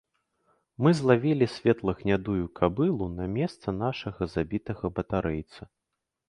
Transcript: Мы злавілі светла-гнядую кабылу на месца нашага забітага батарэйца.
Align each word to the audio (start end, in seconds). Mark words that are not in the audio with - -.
Мы 0.85 0.93
злавілі 0.99 1.47
светла-гнядую 1.55 2.45
кабылу 2.61 3.05
на 3.19 3.27
месца 3.37 3.67
нашага 3.83 4.23
забітага 4.35 4.85
батарэйца. 4.99 5.61